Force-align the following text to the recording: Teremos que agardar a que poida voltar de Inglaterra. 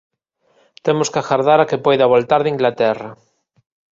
Teremos 0.83 1.11
que 1.11 1.19
agardar 1.21 1.59
a 1.61 1.67
que 1.69 1.83
poida 1.85 2.11
voltar 2.13 2.41
de 2.43 2.51
Inglaterra. 2.53 3.09